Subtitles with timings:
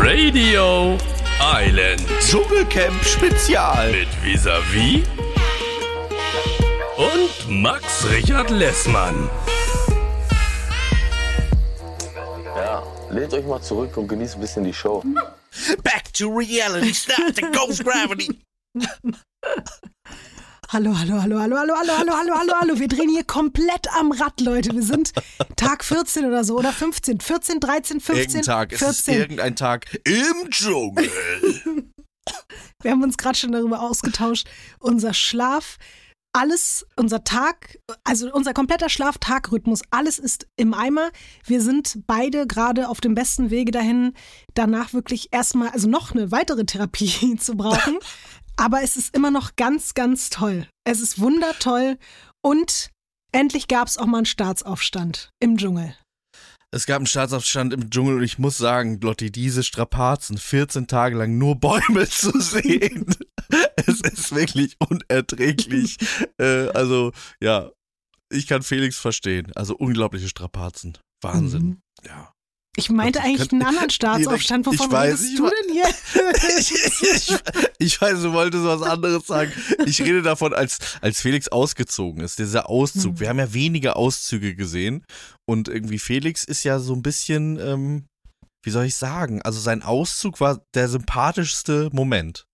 [0.00, 0.96] Radio
[1.40, 3.90] Island Dschungelcamp Spezial.
[3.90, 5.02] mit Visavi
[6.96, 9.28] und Max Richard Lessmann.
[12.54, 15.02] Ja, lehnt euch mal zurück und genießt ein bisschen die Show.
[15.82, 18.38] Back to reality, start the ghost gravity.
[20.70, 22.78] Hallo, hallo, hallo, hallo, hallo, hallo, hallo, hallo, hallo, hallo.
[22.78, 24.74] Wir drehen hier komplett am Rad, Leute.
[24.74, 25.14] Wir sind
[25.56, 27.20] Tag 14 oder so oder 15.
[27.20, 29.14] 14, 13, 15, Irgendein Tag, es ist 14.
[29.14, 31.10] irgendein Tag im Dschungel.
[32.82, 34.46] Wir haben uns gerade schon darüber ausgetauscht.
[34.78, 35.78] Unser Schlaf,
[36.32, 41.10] alles, unser Tag, also unser kompletter Schlaf-Tag-Rhythmus, alles ist im Eimer.
[41.44, 44.12] Wir sind beide gerade auf dem besten Wege dahin,
[44.52, 47.98] danach wirklich erstmal, also noch eine weitere Therapie zu brauchen.
[48.58, 50.66] Aber es ist immer noch ganz, ganz toll.
[50.84, 51.96] Es ist wundertoll
[52.42, 52.90] und
[53.30, 55.94] endlich gab es auch mal einen Staatsaufstand im Dschungel.
[56.72, 61.16] Es gab einen Staatsaufstand im Dschungel und ich muss sagen, Lotti, diese Strapazen, 14 Tage
[61.16, 63.06] lang nur Bäume zu sehen,
[63.76, 65.96] es ist wirklich unerträglich.
[66.38, 67.70] äh, also, ja,
[68.28, 69.52] ich kann Felix verstehen.
[69.54, 70.98] Also unglaubliche Strapazen.
[71.22, 71.62] Wahnsinn.
[71.62, 71.82] Mhm.
[72.04, 72.34] Ja.
[72.78, 74.64] Ich meinte Ich eigentlich einen anderen Staatsaufstand.
[74.66, 75.88] Wovon weiß, redest du denn hier?
[76.58, 77.36] ich, ich,
[77.78, 79.52] ich weiß, du wolltest was anderes sagen.
[79.84, 83.14] Ich rede davon, als, als Felix ausgezogen ist, dieser Auszug.
[83.14, 83.20] Hm.
[83.20, 85.04] Wir haben ja wenige Auszüge gesehen
[85.44, 88.06] und irgendwie Felix ist ja so ein bisschen, ähm,
[88.62, 92.46] wie soll ich sagen, also sein Auszug war der sympathischste Moment.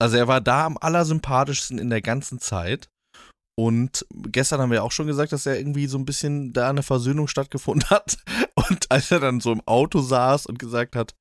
[0.00, 2.88] Also er war da am allersympathischsten in der ganzen Zeit.
[3.56, 6.82] Und gestern haben wir auch schon gesagt, dass er irgendwie so ein bisschen da eine
[6.82, 8.16] Versöhnung stattgefunden hat.
[8.54, 11.14] Und als er dann so im Auto saß und gesagt hat,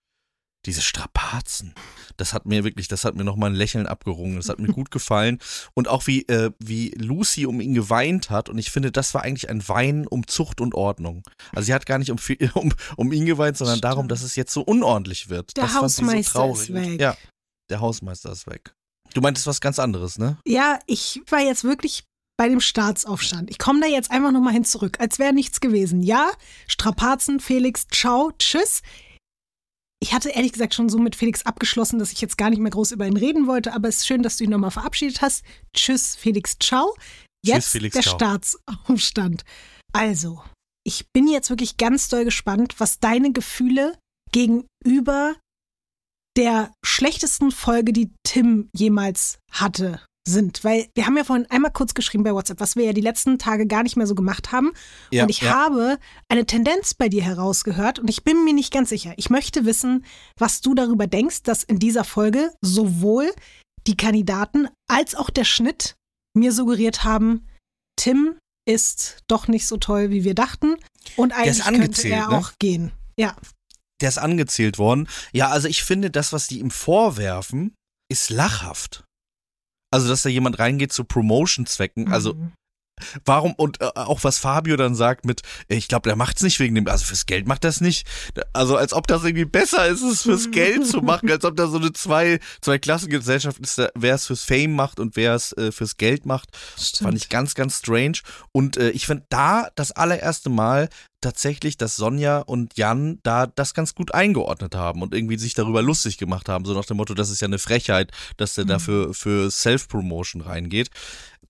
[0.65, 1.75] diese Strapazen,
[2.15, 4.37] das hat mir wirklich, das hat mir nochmal ein Lächeln abgerungen.
[4.37, 5.39] Das hat mir gut gefallen.
[5.73, 8.49] Und auch wie, äh, wie Lucy um ihn geweint hat.
[8.49, 11.23] Und ich finde, das war eigentlich ein Weinen um Zucht und Ordnung.
[11.51, 12.17] Also sie hat gar nicht um,
[12.53, 13.91] um, um ihn geweint, sondern Stimmt.
[13.91, 15.55] darum, dass es jetzt so unordentlich wird.
[15.57, 16.99] Der das Hausmeister so ist weg.
[16.99, 17.17] Ja,
[17.69, 18.73] der Hausmeister ist weg.
[19.13, 20.38] Du meintest was ganz anderes, ne?
[20.47, 22.05] Ja, ich war jetzt wirklich
[22.38, 23.49] bei dem Staatsaufstand.
[23.49, 26.01] Ich komme da jetzt einfach nochmal hin zurück, als wäre nichts gewesen.
[26.01, 26.31] Ja,
[26.67, 28.81] Strapazen, Felix, ciao, tschüss.
[30.01, 32.72] Ich hatte ehrlich gesagt schon so mit Felix abgeschlossen, dass ich jetzt gar nicht mehr
[32.72, 35.45] groß über ihn reden wollte, aber es ist schön, dass du ihn nochmal verabschiedet hast.
[35.73, 36.93] Tschüss, Felix, ciao.
[36.95, 38.16] Tschüss, Jetzt Felix, der ciao.
[38.16, 39.45] Staatsaufstand.
[39.93, 40.43] Also,
[40.85, 43.97] ich bin jetzt wirklich ganz doll gespannt, was deine Gefühle
[44.31, 45.35] gegenüber
[46.35, 50.63] der schlechtesten Folge, die Tim jemals hatte, sind.
[50.63, 53.38] Weil wir haben ja vorhin einmal kurz geschrieben bei WhatsApp, was wir ja die letzten
[53.38, 54.72] Tage gar nicht mehr so gemacht haben.
[55.11, 55.51] Ja, und ich ja.
[55.51, 55.97] habe
[56.29, 59.13] eine Tendenz bei dir herausgehört und ich bin mir nicht ganz sicher.
[59.17, 60.06] Ich möchte wissen,
[60.38, 63.31] was du darüber denkst, dass in dieser Folge sowohl
[63.88, 65.95] die Kandidaten als auch der Schnitt
[66.34, 67.47] mir suggeriert haben,
[67.95, 70.75] Tim ist doch nicht so toll, wie wir dachten.
[71.16, 72.38] Und eigentlich ist könnte er ne?
[72.38, 72.91] auch gehen.
[73.17, 73.35] Ja.
[74.01, 75.07] Der ist angezählt worden.
[75.34, 77.75] Ja, also ich finde, das, was die ihm vorwerfen,
[78.09, 79.03] ist lachhaft.
[79.93, 82.11] Also, dass da jemand reingeht zu Promotion-Zwecken.
[82.11, 82.51] Also, Mhm.
[83.25, 86.59] Warum und äh, auch was Fabio dann sagt mit, äh, ich glaube, der macht's nicht
[86.59, 88.08] wegen dem, also fürs Geld macht das nicht.
[88.53, 91.68] Also als ob das irgendwie besser ist, es fürs Geld zu machen, als ob da
[91.68, 95.72] so eine zwei zwei Klassengesellschaft ist, wer es fürs Fame macht und wer es äh,
[95.72, 96.50] fürs Geld macht.
[96.80, 97.08] Stimmt.
[97.08, 98.19] Fand ich ganz ganz strange
[98.52, 100.90] und äh, ich finde da das allererste Mal
[101.22, 105.81] tatsächlich, dass Sonja und Jan da das ganz gut eingeordnet haben und irgendwie sich darüber
[105.81, 108.70] lustig gemacht haben, so nach dem Motto, das ist ja eine Frechheit, dass der Mhm.
[108.70, 110.90] dafür für Self-Promotion reingeht.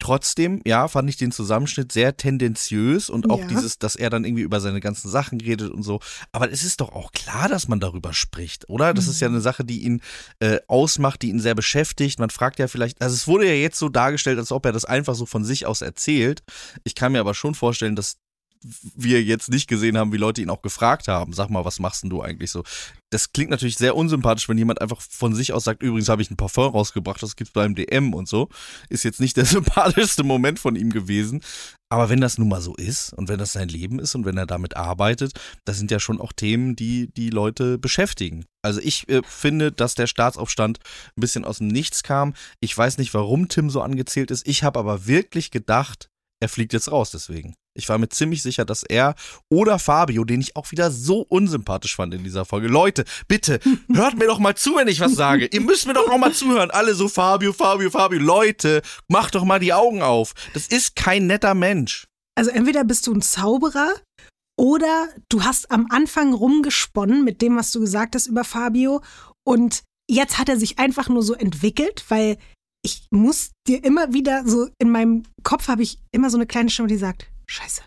[0.04, 3.48] Trotzdem, ja, fand ich den Zusammenschnitt sehr tendenziös und auch Ja.
[3.48, 6.02] dieses, dass er dann irgendwie über seine ganzen Sachen redet und so.
[6.34, 8.94] Aber es ist doch auch klar, dass man darüber spricht, oder?
[8.94, 9.36] Das ist ja Mhm.
[9.36, 10.02] eine Sache, die ihn
[10.42, 12.20] äh, ausmacht, die ihn sehr beschäftigt.
[12.20, 14.84] Man fragt ja vielleicht, also es wurde ja jetzt so dargestellt, als ob er das
[14.84, 16.44] einfach so von sich aus erzählt.
[16.84, 18.18] Ich kann mir aber schon vorstellen, dass
[18.96, 21.34] wir jetzt nicht gesehen haben, wie Leute ihn auch gefragt haben.
[21.34, 22.64] Sag mal, was machst denn du eigentlich so?
[23.10, 26.32] Das klingt natürlich sehr unsympathisch, wenn jemand einfach von sich aus sagt, übrigens habe ich
[26.32, 28.50] ein Parfum rausgebracht, das gibt's beim DM und so.
[28.90, 31.42] Ist jetzt nicht der sympathischste Moment von ihm gewesen.
[31.94, 34.36] Aber wenn das nun mal so ist und wenn das sein Leben ist und wenn
[34.36, 35.34] er damit arbeitet,
[35.64, 38.46] das sind ja schon auch Themen, die die Leute beschäftigen.
[38.64, 40.80] Also ich äh, finde, dass der Staatsaufstand
[41.16, 42.34] ein bisschen aus dem Nichts kam.
[42.62, 44.48] Ich weiß nicht, warum Tim so angezählt ist.
[44.48, 46.10] Ich habe aber wirklich gedacht,
[46.42, 47.54] er fliegt jetzt raus deswegen.
[47.76, 49.16] Ich war mir ziemlich sicher, dass er
[49.50, 52.68] oder Fabio, den ich auch wieder so unsympathisch fand in dieser Folge.
[52.68, 53.60] Leute, bitte,
[53.94, 55.48] hört mir doch mal zu, wenn ich was sage.
[55.48, 56.70] Ihr müsst mir doch noch mal zuhören.
[56.70, 58.20] Alle so Fabio, Fabio, Fabio.
[58.20, 60.34] Leute, macht doch mal die Augen auf.
[60.54, 62.08] Das ist kein netter Mensch.
[62.36, 63.92] Also entweder bist du ein Zauberer
[64.60, 69.02] oder du hast am Anfang rumgesponnen mit dem, was du gesagt hast über Fabio
[69.44, 72.38] und jetzt hat er sich einfach nur so entwickelt, weil
[72.86, 76.70] ich muss dir immer wieder so, in meinem Kopf habe ich immer so eine kleine
[76.70, 77.82] Stimme, die sagt, scheiße,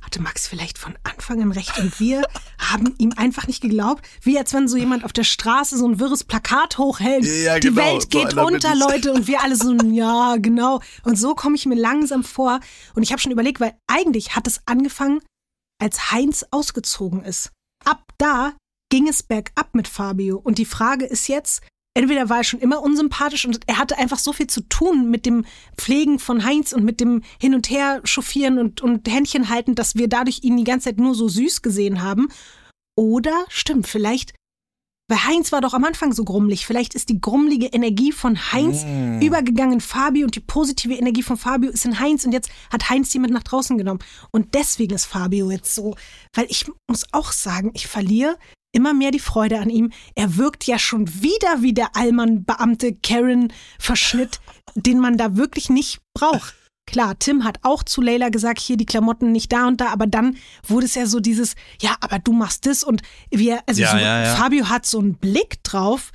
[0.00, 2.22] hatte Max vielleicht von Anfang an recht und wir
[2.58, 5.98] haben ihm einfach nicht geglaubt, wie als wenn so jemand auf der Straße so ein
[6.00, 8.74] wirres Plakat hochhält, Ja, die genau, Welt geht unter.
[8.74, 10.80] Leute, und wir alle so, ja, genau.
[11.04, 12.60] Und so komme ich mir langsam vor
[12.94, 15.20] und ich habe schon überlegt, weil eigentlich hat es angefangen,
[15.80, 17.50] als Heinz ausgezogen ist.
[17.84, 18.54] Ab da
[18.90, 20.38] ging es bergab mit Fabio.
[20.38, 21.62] Und die Frage ist jetzt,
[21.94, 25.26] entweder war er schon immer unsympathisch und er hatte einfach so viel zu tun mit
[25.26, 25.44] dem
[25.76, 29.94] Pflegen von Heinz und mit dem Hin- und Her chauffieren und, und Händchen halten, dass
[29.94, 32.28] wir dadurch ihn die ganze Zeit nur so süß gesehen haben.
[32.96, 34.34] Oder stimmt, vielleicht,
[35.08, 38.84] weil Heinz war doch am Anfang so grummelig, vielleicht ist die grummelige Energie von Heinz
[38.84, 39.20] Mm.
[39.20, 42.88] übergegangen in Fabio und die positive Energie von Fabio ist in Heinz und jetzt hat
[42.88, 44.00] Heinz die mit nach draußen genommen.
[44.30, 45.96] Und deswegen ist Fabio jetzt so,
[46.34, 48.38] weil ich muss auch sagen, ich verliere
[48.72, 49.92] immer mehr die Freude an ihm.
[50.14, 54.40] Er wirkt ja schon wieder wie der Allmann-Beamte Karen-Verschnitt,
[54.74, 56.54] den man da wirklich nicht braucht.
[56.86, 60.06] Klar, Tim hat auch zu Leila gesagt, hier die Klamotten nicht da und da, aber
[60.06, 60.36] dann
[60.66, 63.96] wurde es ja so dieses, ja, aber du machst das und wir, also Ja, so,
[63.98, 64.34] ja, ja.
[64.34, 66.10] Fabio hat so einen Blick drauf,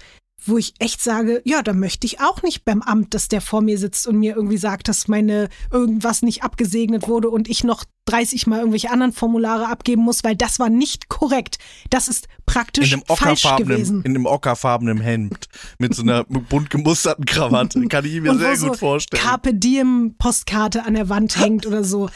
[0.48, 3.62] wo ich echt sage, ja, da möchte ich auch nicht beim Amt, dass der vor
[3.62, 7.84] mir sitzt und mir irgendwie sagt, dass meine irgendwas nicht abgesegnet wurde und ich noch
[8.06, 11.58] 30 mal irgendwelche anderen Formulare abgeben muss, weil das war nicht korrekt.
[11.90, 14.02] Das ist praktisch In falsch ockerfarbenen, gewesen.
[14.04, 17.86] in einem ockerfarbenen Hemd mit so einer bunt gemusterten Krawatte.
[17.88, 19.22] Kann ich mir und sehr wo so gut vorstellen.
[19.22, 22.10] Carpe Diem Postkarte an der Wand hängt oder so.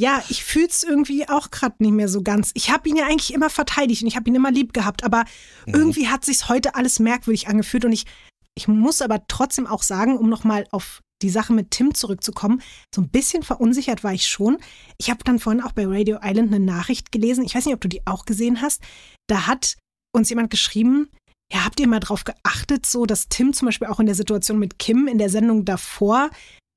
[0.00, 2.52] Ja, ich fühl's irgendwie auch gerade nicht mehr so ganz.
[2.54, 5.24] Ich habe ihn ja eigentlich immer verteidigt und ich habe ihn immer lieb gehabt, aber
[5.66, 5.74] Mhm.
[5.74, 8.04] irgendwie hat sich's heute alles merkwürdig angefühlt und ich
[8.56, 12.60] ich muss aber trotzdem auch sagen, um nochmal auf die Sache mit Tim zurückzukommen,
[12.92, 14.58] so ein bisschen verunsichert war ich schon.
[14.98, 17.44] Ich habe dann vorhin auch bei Radio Island eine Nachricht gelesen.
[17.44, 18.82] Ich weiß nicht, ob du die auch gesehen hast.
[19.28, 19.76] Da hat
[20.12, 21.08] uns jemand geschrieben,
[21.52, 24.58] ja, habt ihr mal drauf geachtet, so dass Tim zum Beispiel auch in der Situation
[24.58, 26.28] mit Kim in der Sendung davor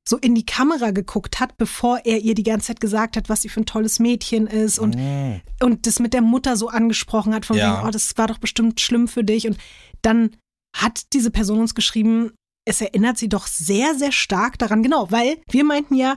[0.07, 3.41] so in die Kamera geguckt hat, bevor er ihr die ganze Zeit gesagt hat, was
[3.43, 5.41] sie für ein tolles Mädchen ist und, Mm.
[5.63, 7.77] und das mit der Mutter so angesprochen hat, von Ja.
[7.77, 9.45] wegen, oh, das war doch bestimmt schlimm für dich.
[9.47, 9.57] Und
[10.01, 10.35] dann
[10.75, 12.31] hat diese Person uns geschrieben,
[12.67, 16.15] es erinnert sie doch sehr, sehr stark daran, genau, weil wir meinten ja,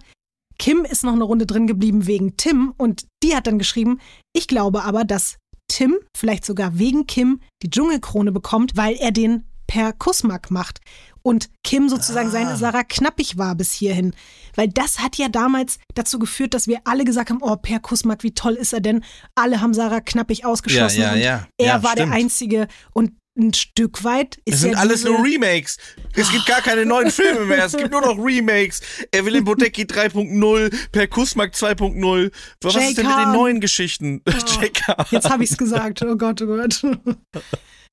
[0.59, 3.99] Kim ist noch eine Runde drin geblieben wegen Tim und die hat dann geschrieben,
[4.33, 5.37] ich glaube aber, dass
[5.69, 10.81] Tim vielleicht sogar wegen Kim die Dschungelkrone bekommt, weil er den per Kussmark macht
[11.27, 14.15] und Kim sozusagen seine Sarah Knappig war bis hierhin.
[14.55, 18.23] Weil das hat ja damals dazu geführt, dass wir alle gesagt haben, oh, Per Kussmark,
[18.23, 19.03] wie toll ist er denn?
[19.35, 21.47] Alle haben Sarah Knappig ausgeschlossen Ja, ja, ja.
[21.59, 22.11] er Ja, war stimmt.
[22.13, 25.79] der Einzige und ein Stück weit ist Es sind ja alles nur Remakes.
[26.15, 27.65] Es gibt gar keine neuen Filme mehr.
[27.65, 28.81] Es gibt nur noch Remakes.
[29.11, 32.31] Evelyn Bodecki 3.0, Per Kussmark 2.0.
[32.61, 34.23] Was ist denn mit den neuen Geschichten?
[34.29, 35.11] JK.
[35.11, 36.03] Jetzt habe ich es gesagt.
[36.03, 36.81] Oh Gott, oh Gott.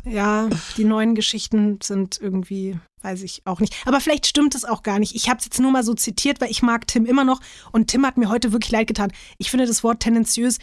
[0.06, 3.75] Ja, die neuen Geschichten sind irgendwie, weiß ich auch nicht.
[3.86, 5.15] Aber vielleicht stimmt es auch gar nicht.
[5.15, 7.39] Ich habe es jetzt nur mal so zitiert, weil ich mag Tim immer noch.
[7.71, 9.12] Und Tim hat mir heute wirklich leid getan.
[9.38, 10.57] Ich finde das Wort tendenziös,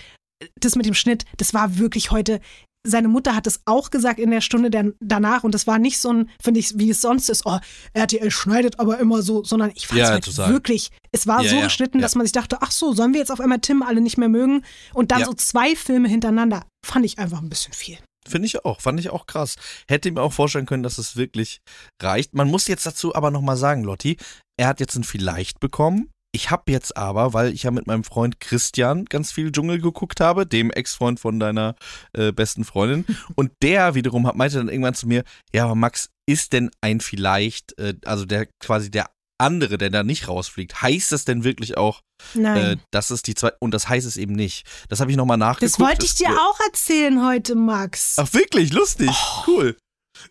[0.60, 2.40] das mit dem Schnitt, das war wirklich heute.
[2.86, 5.98] Seine Mutter hat es auch gesagt in der Stunde der, danach und das war nicht
[5.98, 7.58] so ein, finde ich, wie es sonst ist, oh,
[7.92, 10.52] RTL schneidet aber immer so, sondern ich fand es Ja, halt total.
[10.52, 13.18] wirklich, es war Ja, so ja, geschnitten, dass man sich dachte, ach so, sollen wir
[13.20, 14.64] jetzt auf einmal Tim alle nicht mehr mögen?
[14.94, 17.98] Und dann so zwei Filme hintereinander, fand ich einfach ein bisschen viel.
[18.28, 19.56] Finde ich auch, fand ich auch krass.
[19.88, 21.60] Hätte mir auch vorstellen können, dass es wirklich
[22.02, 22.34] reicht.
[22.34, 24.16] Man muss jetzt dazu aber nochmal sagen, Lotti,
[24.56, 26.10] er hat jetzt ein Vielleicht bekommen.
[26.32, 30.20] Ich habe jetzt aber, weil ich ja mit meinem Freund Christian ganz viel Dschungel geguckt
[30.20, 31.74] habe, dem Ex-Freund von deiner
[32.12, 36.10] äh, besten Freundin, und der wiederum hat, meinte dann irgendwann zu mir, ja, aber Max,
[36.26, 39.06] ist denn ein Vielleicht, äh, also der quasi der
[39.38, 42.00] andere, der da nicht rausfliegt, heißt das denn wirklich auch,
[42.34, 42.82] äh, Nein.
[42.90, 44.66] das ist die zwei, und das heißt es eben nicht.
[44.88, 45.72] Das habe ich nochmal nachgeguckt.
[45.72, 48.14] das wollte ich Es- dir auch erzählen heute, Max.
[48.18, 49.10] Ach wirklich, lustig,
[49.46, 49.76] cool.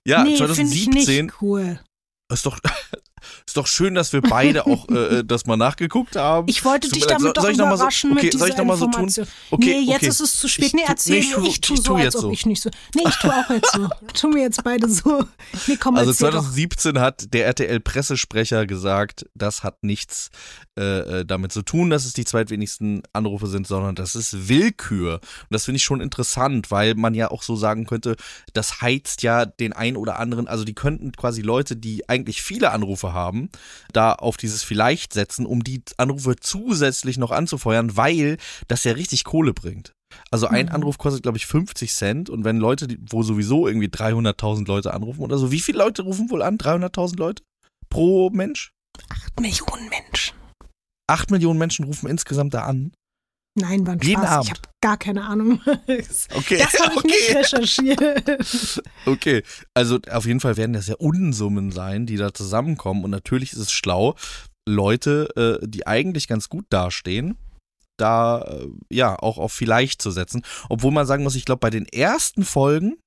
[0.05, 1.79] Ja, nee, finde ich 2017 nicht cool.
[2.31, 2.59] ist doch
[3.45, 6.47] ist doch schön, dass wir beide auch äh, das mal nachgeguckt haben.
[6.49, 8.39] Ich wollte dich mir damit soll- doch soll ich mal so- überraschen okay, mit dieser
[8.39, 9.07] soll ich noch mal so tun?
[9.51, 10.07] Okay, nee, jetzt okay.
[10.07, 10.65] ist es zu spät.
[10.67, 12.31] Ich nee, tu- erzähl nee, ich tu- Ich tu so, tu als jetzt ob so.
[12.31, 12.69] ich nicht so.
[12.95, 13.87] Nee, ich tu auch jetzt so.
[14.13, 15.23] Tun wir jetzt beide so.
[15.67, 16.39] Nee, komm, also erzähl doch.
[16.41, 20.29] 2017 hat der RTL-Pressesprecher gesagt, das hat nichts
[20.77, 25.15] äh, äh, damit zu tun, dass es die zweitwenigsten Anrufe sind, sondern das ist Willkür.
[25.15, 28.15] Und das finde ich schon interessant, weil man ja auch so sagen könnte,
[28.53, 32.71] das heizt ja den einen oder anderen, also die könnten quasi Leute, die eigentlich viele
[32.71, 33.16] Anrufe haben,
[33.93, 39.23] da auf dieses Vielleicht setzen, um die Anrufe zusätzlich noch anzufeuern, weil das ja richtig
[39.23, 39.93] Kohle bringt.
[40.31, 40.71] Also ein Mhm.
[40.71, 42.29] Anruf kostet, glaube ich, 50 Cent.
[42.29, 46.29] Und wenn Leute, wo sowieso irgendwie 300.000 Leute anrufen oder so, wie viele Leute rufen
[46.29, 46.57] wohl an?
[46.57, 47.43] 300.000 Leute
[47.89, 48.71] pro Mensch?
[49.39, 50.35] Millionen Menschen.
[51.09, 52.91] Acht Millionen Menschen rufen insgesamt da an.
[53.59, 54.29] Nein, war ein Jeden Spaß.
[54.29, 54.45] Abend.
[54.45, 55.61] Ich habe gar keine Ahnung.
[55.87, 57.37] Das Okay, habe ich nicht okay.
[57.37, 58.81] recherchiert.
[59.05, 63.03] Okay, also auf jeden Fall werden das ja Unsummen sein, die da zusammenkommen.
[63.03, 64.15] Und natürlich ist es schlau,
[64.67, 67.37] Leute, äh, die eigentlich ganz gut dastehen,
[67.97, 70.43] da äh, ja auch auf vielleicht zu setzen.
[70.69, 72.97] Obwohl man sagen muss, ich glaube, bei den ersten Folgen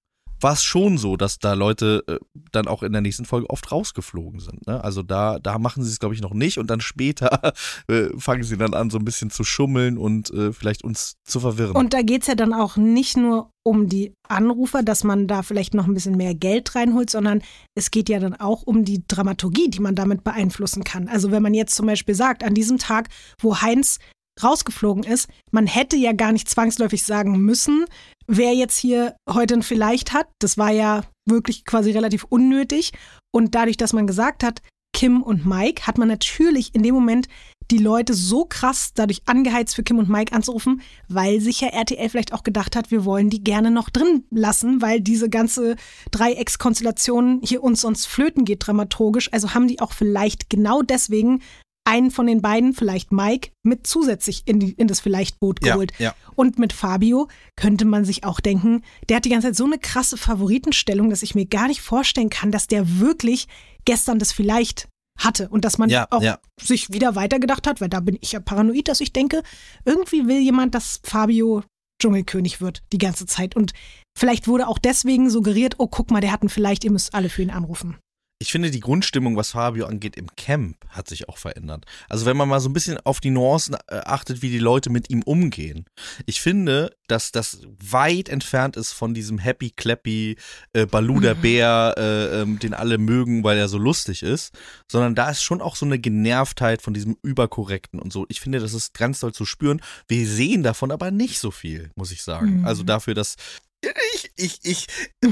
[0.43, 2.19] war es schon so, dass da Leute äh,
[2.53, 4.67] dann auch in der nächsten Folge oft rausgeflogen sind.
[4.67, 4.83] Ne?
[4.83, 7.53] Also da, da machen sie es, glaube ich, noch nicht und dann später
[7.89, 11.41] äh, fangen sie dann an, so ein bisschen zu schummeln und äh, vielleicht uns zu
[11.41, 11.77] verwirren.
[11.77, 15.43] Und da geht es ja dann auch nicht nur um die Anrufer, dass man da
[15.43, 17.43] vielleicht noch ein bisschen mehr Geld reinholt, sondern
[17.75, 21.09] es geht ja dann auch um die Dramaturgie, die man damit beeinflussen kann.
[21.09, 23.09] Also wenn man jetzt zum Beispiel sagt, an diesem Tag,
[23.41, 23.99] wo Heinz
[24.43, 27.85] rausgeflogen ist, man hätte ja gar nicht zwangsläufig sagen müssen,
[28.31, 30.29] wer jetzt hier heute ein Vielleicht hat.
[30.39, 32.93] Das war ja wirklich quasi relativ unnötig.
[33.33, 37.29] Und dadurch, dass man gesagt hat, Kim und Mike, hat man natürlich in dem Moment
[37.71, 42.09] die Leute so krass dadurch angeheizt für Kim und Mike anzurufen, weil sich ja RTL
[42.09, 45.77] vielleicht auch gedacht hat, wir wollen die gerne noch drin lassen, weil diese ganze
[46.11, 49.33] Dreieckskonstellation hier uns sonst flöten geht dramaturgisch.
[49.33, 51.41] Also haben die auch vielleicht genau deswegen
[51.85, 55.93] einen von den beiden, vielleicht Mike, mit zusätzlich in, die, in das Vielleicht-Boot Ja, geholt.
[55.99, 56.15] ja.
[56.37, 59.79] Und mit Fabio könnte man sich auch denken, der hat die ganze Zeit so eine
[59.79, 63.49] krasse Favoritenstellung, dass ich mir gar nicht vorstellen kann, dass der wirklich
[63.85, 66.39] gestern das Vielleicht hatte und dass man Ja, auch ja.
[66.61, 69.43] sich wieder weitergedacht hat, weil da bin ich ja paranoid, dass ich denke,
[69.85, 71.63] irgendwie will jemand, dass Fabio
[72.01, 73.55] Dschungelkönig wird die ganze Zeit.
[73.57, 73.73] Und
[74.17, 77.29] vielleicht wurde auch deswegen suggeriert, oh, guck mal, der hat einen vielleicht, ihr müsst alle
[77.29, 77.99] für ihn anrufen.
[78.43, 81.85] Ich finde, die Grundstimmung, was Fabio angeht, im Camp hat sich auch verändert.
[82.09, 84.89] Also wenn man mal so ein bisschen auf die Nuancen äh, achtet, wie die Leute
[84.89, 85.85] mit ihm umgehen.
[86.25, 90.37] Ich finde, dass das weit entfernt ist von diesem Happy Clappy
[90.73, 94.55] äh, Balu der Bär, äh, ähm, den alle mögen, weil er so lustig ist,
[94.91, 98.25] sondern da ist schon auch so eine Genervtheit von diesem Überkorrekten und so.
[98.31, 99.83] Ich finde, das ist ganz doll zu spüren.
[100.09, 102.61] Wir sehen davon aber nicht so viel, muss ich sagen.
[102.61, 102.65] Mhm.
[102.65, 103.37] Also dafür, dass
[104.15, 104.87] ich, ich, ich,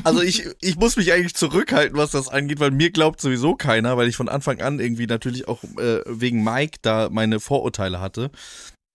[0.05, 3.97] also ich, ich muss mich eigentlich zurückhalten, was das angeht, weil mir glaubt sowieso keiner,
[3.97, 8.31] weil ich von Anfang an irgendwie natürlich auch äh, wegen Mike da meine Vorurteile hatte.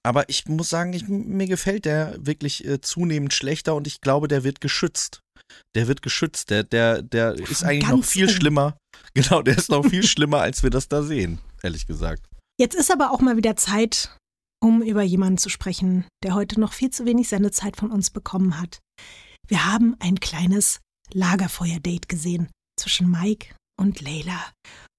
[0.05, 4.27] Aber ich muss sagen, ich, mir gefällt der wirklich äh, zunehmend schlechter und ich glaube,
[4.27, 5.21] der wird geschützt.
[5.75, 6.49] Der wird geschützt.
[6.49, 8.77] Der, der, der ist eigentlich noch viel schlimmer.
[9.15, 12.23] Genau, der ist noch viel schlimmer, als wir das da sehen, ehrlich gesagt.
[12.59, 14.17] Jetzt ist aber auch mal wieder Zeit,
[14.59, 18.59] um über jemanden zu sprechen, der heute noch viel zu wenig Sendezeit von uns bekommen
[18.59, 18.79] hat.
[19.47, 20.79] Wir haben ein kleines
[21.11, 24.51] Lagerfeuer-Date gesehen zwischen Mike und Leila.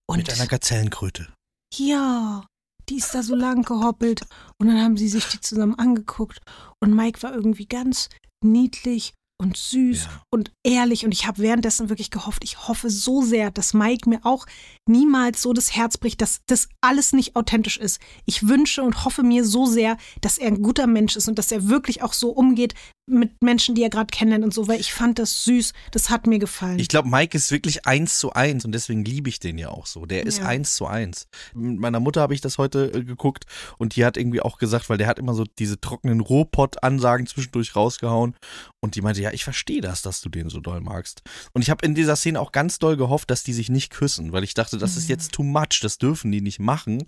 [0.09, 1.33] Und Mit einer Gazellenkröte.
[1.75, 2.47] ja,
[2.91, 4.27] die ist da so lang gehoppelt.
[4.61, 6.39] Und dann haben sie sich die zusammen angeguckt.
[6.83, 8.11] Und Mike war irgendwie ganz
[8.45, 10.23] niedlich und süß Ja.
[10.31, 11.05] und ehrlich.
[11.05, 14.47] Und ich habe währenddessen wirklich gehofft, ich hoffe so sehr, dass Mike mir auch
[14.88, 18.00] niemals so das Herz bricht, dass das alles nicht authentisch ist.
[18.26, 21.50] Ich wünsche und hoffe mir so sehr, dass er ein guter Mensch ist und dass
[21.53, 22.75] er wirklich auch so umgeht
[23.07, 25.73] mit Menschen, die er gerade kennenlernt und so, weil ich fand das süß.
[25.91, 26.79] Das hat mir gefallen.
[26.79, 29.85] Ich glaube, Mike ist wirklich eins zu eins und deswegen liebe ich den ja auch
[29.87, 30.07] so.
[30.07, 30.47] Der ist Ja.
[30.47, 31.26] eins zu eins.
[31.55, 33.45] Mit meiner Mutter habe ich das heute äh, geguckt
[33.76, 37.76] und die hat irgendwie auch gesagt, weil der hat immer so diese trockenen Rohpott-Ansagen zwischendurch
[37.76, 38.37] rausgehauen
[38.85, 41.23] und die meinte, ja, ich verstehe das, dass du den so doll magst.
[41.55, 44.33] Und ich habe in dieser Szene auch ganz doll gehofft, dass die sich nicht küssen,
[44.33, 47.03] weil ich dachte, das ist jetzt too much, das dürfen die nicht machen.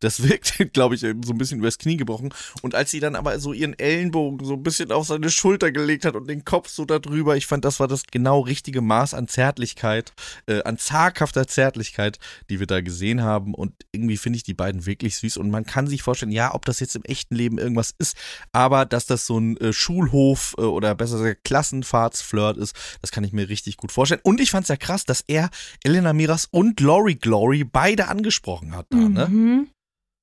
[0.00, 2.34] Das wirkt, glaube ich, so ein bisschen übers Knie gebrochen.
[2.60, 6.04] Und als sie dann aber so ihren Ellenbogen so ein bisschen auf seine Schulter gelegt
[6.04, 9.26] hat und den Kopf so darüber, ich fand, das war das genau richtige Maß an
[9.26, 10.12] Zärtlichkeit,
[10.44, 12.18] äh, an zaghafter Zärtlichkeit,
[12.50, 13.54] die wir da gesehen haben.
[13.54, 15.38] Und irgendwie finde ich die beiden wirklich süß.
[15.38, 18.18] Und man kann sich vorstellen, ja, ob das jetzt im echten Leben irgendwas ist,
[18.52, 23.24] aber dass das so ein äh, Schulhof äh, oder besser gesagt Klassenfahrtsflirt ist, das kann
[23.24, 24.20] ich mir richtig gut vorstellen.
[24.24, 25.50] Und ich fand es ja krass, dass er
[25.84, 29.28] Elena Miras und Lori Glory beide angesprochen hat da, ne?
[29.28, 29.70] Mhm.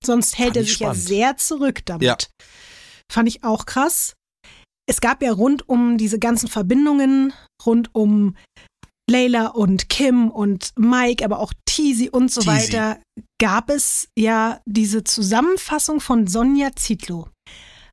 [0.06, 1.08] Sonst hält Fand er ich sich ja spannend.
[1.08, 2.04] sehr zurück damit.
[2.04, 2.18] Ja.
[3.12, 4.14] Fand ich auch krass.
[4.90, 7.34] Es gab ja rund um diese ganzen Verbindungen,
[7.66, 8.36] rund um
[9.10, 12.74] Layla und Kim und Mike, aber auch Teasy und so Teasy.
[12.74, 13.02] weiter,
[13.40, 17.28] gab es ja diese Zusammenfassung von Sonja Zietlow.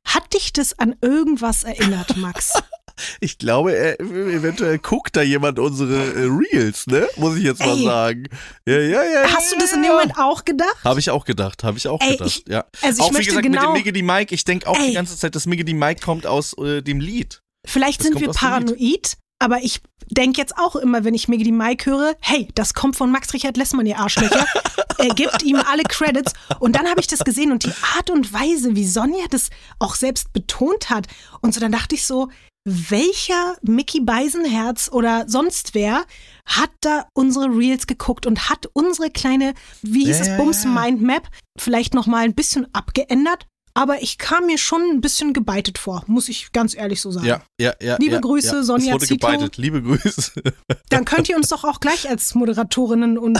[0.07, 2.53] Hat dich das an irgendwas erinnert, Max?
[3.19, 7.07] Ich glaube, er, eventuell guckt da jemand unsere äh, Reels, ne?
[7.17, 7.83] Muss ich jetzt mal Ey.
[7.83, 8.23] sagen.
[8.65, 9.23] Ja, ja, ja.
[9.35, 10.77] Hast du das in dem Moment auch gedacht?
[10.83, 12.65] Habe ich auch gedacht, habe ich auch Ey, gedacht, ich- ja.
[12.81, 14.87] also ich auch wie möchte gesagt mit genau- dem Miggedy Mike, ich denke auch Ey.
[14.87, 17.41] die ganze Zeit, dass Miggedy Mike kommt aus äh, dem Lied.
[17.65, 21.89] Vielleicht Das sind wir paranoid, aber ich denke jetzt auch immer, wenn ich Miggedy Mike
[21.91, 24.45] höre, hey, das kommt von Max Richard Lessmann, ihr Arschlöcher.
[24.97, 26.31] er gibt ihm alle Credits.
[26.59, 29.49] Und dann habe ich das gesehen und die Art und Weise, wie Sonja das
[29.79, 31.07] auch selbst betont hat.
[31.41, 32.29] Und so dann dachte ich so,
[32.69, 36.03] welcher Mickey Beisenherz oder sonst wer
[36.45, 40.69] hat da unsere Reels geguckt und hat unsere kleine, wie hieß Ja, es, Bums ja.
[40.69, 43.47] Mind Map vielleicht noch mal ein bisschen abgeändert?
[43.77, 47.27] Aber ich kam mir schon ein bisschen gebeitet vor, muss ich ganz ehrlich so sagen.
[47.27, 47.97] Ja, ja, ja.
[47.99, 48.63] Liebe ja, Grüße, ja.
[48.63, 49.27] Sonja es wurde Zito.
[49.27, 49.57] gebeitet.
[49.57, 50.31] Liebe Grüße.
[50.89, 53.37] Dann könnt ihr uns doch auch gleich als Moderatorinnen und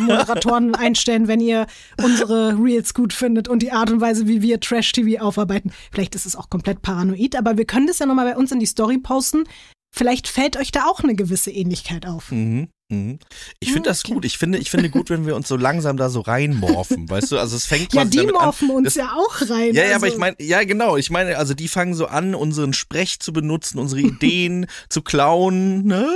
[0.00, 1.68] Moderatoren einstellen, wenn ihr
[2.02, 5.70] unsere Reels gut findet und die Art und Weise, wie wir Trash-TV aufarbeiten.
[5.92, 8.58] Vielleicht ist es auch komplett paranoid, aber wir können das ja nochmal bei uns in
[8.58, 9.44] die Story posten.
[9.94, 12.32] Vielleicht fällt euch da auch eine gewisse Ähnlichkeit auf.
[12.32, 12.70] Mhm.
[12.88, 13.18] Mhm.
[13.58, 14.14] Ich finde das Okay.
[14.14, 14.24] gut.
[14.24, 17.38] Ich finde, ich finde gut, wenn wir uns so langsam da so reinmorphen, weißt du?
[17.38, 19.74] Also es fängt Ja, die damit an, uns ja auch rein.
[19.74, 20.96] Ja, ja, also, aber ich meine, ja, genau.
[20.96, 25.84] Ich meine, also die fangen so an, unseren Sprech zu benutzen, unsere Ideen zu klauen,
[25.84, 26.08] ne?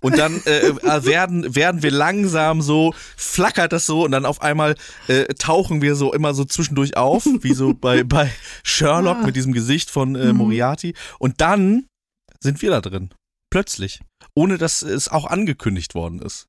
[0.00, 4.40] Und dann äh, äh, werden, werden wir langsam so, flackert das so und dann auf
[4.40, 4.76] einmal
[5.08, 8.30] äh, tauchen wir so immer so zwischendurch auf, wie so bei, bei
[8.62, 9.26] Sherlock Ah.
[9.26, 10.38] mit diesem Gesicht von äh, Mhm.
[10.38, 10.94] Moriarty.
[11.18, 11.86] Und dann
[12.40, 13.10] sind wir da drin.
[13.50, 14.00] Plötzlich.
[14.36, 16.46] Ohne dass es auch angekündigt worden ist.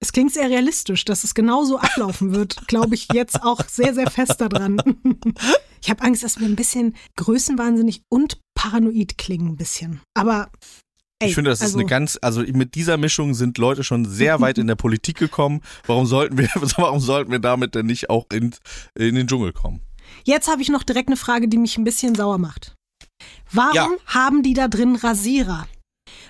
[0.00, 4.10] Es klingt sehr realistisch, dass es genauso ablaufen wird, glaube ich jetzt auch sehr, sehr
[4.10, 4.80] fest daran.
[5.80, 10.00] Ich habe Angst, dass wir ein bisschen größenwahnsinnig und paranoid klingen, ein bisschen.
[10.12, 10.50] Aber
[11.20, 14.04] ey, ich finde, das ist also, eine ganz, also mit dieser Mischung sind Leute schon
[14.04, 15.60] sehr weit in der Politik gekommen.
[15.86, 18.56] Warum sollten wir, warum sollten wir damit denn nicht auch in,
[18.96, 19.80] in den Dschungel kommen?
[20.24, 22.74] Jetzt habe ich noch direkt eine Frage, die mich ein bisschen sauer macht.
[23.52, 23.88] Warum Ja.
[24.06, 25.68] haben die da drin Rasierer?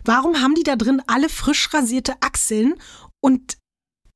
[0.05, 2.75] Warum haben die da drin alle frisch rasierte Achseln
[3.21, 3.59] und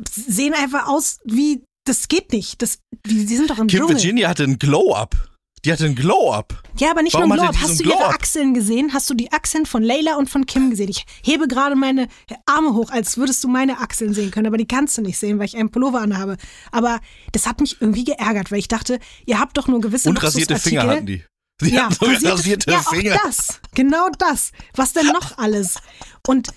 [0.09, 2.63] sehen einfach aus wie, das geht nicht.
[2.63, 3.97] Das, die, die sind doch im Kim Dschungel.
[3.97, 5.29] Virginia hatte einen Glow-Up.
[5.65, 6.61] Die hatte einen Glow-Up.
[6.79, 7.63] Ja, aber nicht Warum nur er Glow-Up.
[7.63, 8.09] Hast du ihre?
[8.09, 8.93] Achseln gesehen?
[8.93, 10.89] Hast du die Achseln von Layla und von Kim gesehen?
[10.89, 12.09] Ich hebe gerade meine
[12.47, 15.39] Arme hoch, als würdest du meine Achseln sehen können, aber die kannst du nicht sehen,
[15.39, 16.37] weil ich einen Pullover anhabe.
[16.73, 20.21] Aber das hat mich irgendwie geärgert, weil ich dachte, ihr habt doch nur gewisse Und
[20.23, 21.23] rasierte Finger hatten die.
[21.63, 23.15] Die ja, hatten sogar rasierte, rasierte ja, Finger.
[23.17, 23.61] auch das.
[23.75, 24.53] Genau das.
[24.75, 25.79] Was denn noch alles?
[26.27, 26.49] Und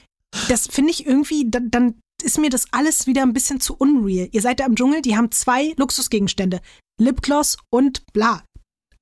[0.50, 4.30] das finde ich irgendwie, dann, dann ist mir das alles wieder ein bisschen zu unreal.
[4.32, 6.62] Ihr seid da im Dschungel, die haben zwei Luxusgegenstände.
[7.00, 8.44] Lipgloss und bla.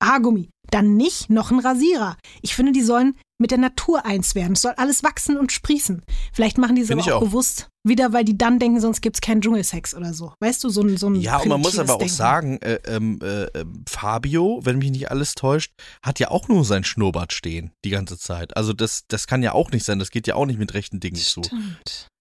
[0.02, 0.50] Haargummi.
[0.70, 2.16] Dann nicht noch ein Rasierer.
[2.42, 4.52] Ich finde, die sollen mit der Natur eins werden.
[4.52, 6.02] Es soll alles wachsen und sprießen.
[6.32, 7.20] Vielleicht machen die es aber auch, auch.
[7.20, 10.32] bewusst wieder, weil die dann denken, sonst gibt es keinen Dschungelsex oder so.
[10.40, 12.14] Weißt du, so ein, so ein Ja, und man muss aber auch Denken.
[12.14, 16.64] sagen, äh, ähm, äh, ähm, Fabio, wenn mich nicht alles täuscht, hat ja auch nur
[16.64, 18.56] sein Schnurrbart stehen die ganze Zeit.
[18.56, 19.98] Also das, das kann ja auch nicht sein.
[19.98, 21.42] Das geht ja auch nicht mit rechten Dingen zu.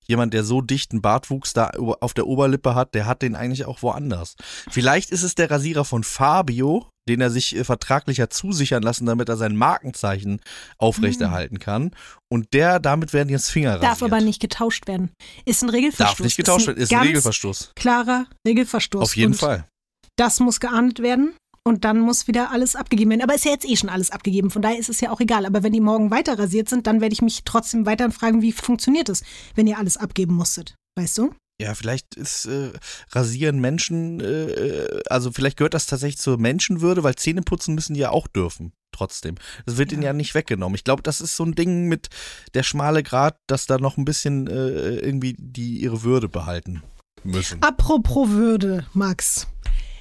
[0.08, 3.82] Jemand, der so dichten Bartwuchs da auf der Oberlippe hat, der hat den eigentlich auch
[3.82, 4.36] woanders.
[4.70, 9.06] Vielleicht ist es der Rasierer von Fabio, den er sich äh, vertraglich hat zusichern lassen,
[9.06, 10.40] damit er sein Markenzeichen
[10.78, 11.92] aufrechterhalten kann.
[12.30, 13.84] Und der, damit werden jetzt Finger rasiert.
[13.84, 15.12] Darf aber nicht getauscht werden.
[15.46, 16.08] Ist ein Regelverstoß.
[16.08, 17.74] Darf nicht getauscht werden, ist ein Regelverstoß.
[17.76, 19.02] Klarer Regelverstoß.
[19.02, 19.68] Auf jeden und Fall.
[20.16, 23.22] Das muss geahndet werden und dann muss wieder alles abgegeben werden.
[23.22, 25.46] Aber ist ja jetzt eh schon alles abgegeben, von daher ist es ja auch egal.
[25.46, 28.52] Aber wenn die morgen weiter rasiert sind, dann werde ich mich trotzdem weiterhin fragen, wie
[28.52, 29.24] funktioniert es,
[29.56, 30.76] wenn ihr alles abgeben musstet.
[30.96, 31.32] Weißt du?
[31.62, 32.72] Ja, vielleicht ist äh,
[33.12, 38.10] Rasieren Menschen, äh, also vielleicht gehört das tatsächlich zur Menschenwürde, weil Zähneputzen müssen die ja
[38.10, 38.74] auch dürfen.
[38.92, 39.36] Trotzdem.
[39.66, 40.76] Das wird ihnen ja nicht weggenommen.
[40.76, 42.10] Ich glaube, das ist so ein Ding mit
[42.54, 46.84] der schmale Grat, dass da noch ein bisschen äh, irgendwie die ihre Würde behalten
[47.24, 47.62] müssen.
[47.64, 49.48] Apropos Würde, Max.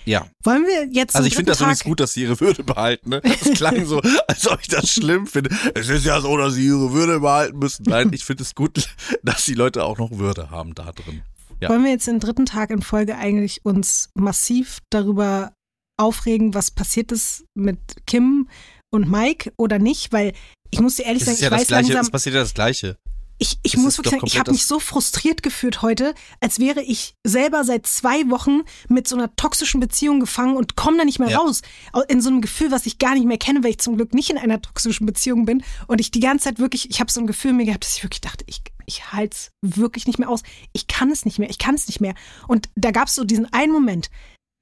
[0.04, 0.26] Ja.
[0.42, 2.64] Wollen wir jetzt Also ich finde das dritten übrigens Tag- gut, dass sie ihre Würde
[2.64, 3.10] behalten.
[3.10, 3.20] Ne?
[3.22, 5.50] Das klang so, als ob ich das schlimm finde.
[5.74, 7.84] Es ist ja so, dass sie ihre Würde behalten müssen.
[7.88, 8.88] Nein, ich finde es gut,
[9.22, 11.22] dass die Leute auch noch Würde haben da drin.
[11.60, 11.68] Ja.
[11.68, 15.52] Wollen wir jetzt den dritten Tag in Folge eigentlich uns massiv darüber
[15.96, 18.48] aufregen, was passiert ist mit Kim
[18.90, 20.12] und Mike oder nicht?
[20.12, 20.32] Weil
[20.72, 22.34] ich muss dir ehrlich Es sagen, ist ja ich das weiß Gleiche, langsam, es passiert
[22.34, 22.96] ja das Gleiche.
[23.42, 26.80] Ich, ich Das muss wirklich sagen, ich habe mich so frustriert gefühlt heute, als wäre
[26.82, 31.18] ich selber seit zwei Wochen mit so einer toxischen Beziehung gefangen und komme da nicht
[31.18, 31.38] mehr Ja.
[31.38, 31.62] raus.
[31.92, 34.14] Au- In so einem Gefühl, was ich gar nicht mehr kenne, weil ich zum Glück
[34.14, 35.64] nicht in einer toxischen Beziehung bin.
[35.88, 38.04] Und ich die ganze Zeit wirklich, ich habe so ein Gefühl mir gehabt, dass ich
[38.04, 40.42] wirklich dachte, ich, ich halte es wirklich nicht mehr aus.
[40.72, 42.14] Ich kann es nicht mehr, ich kann es nicht mehr.
[42.46, 44.08] Und da gab es so diesen einen Moment.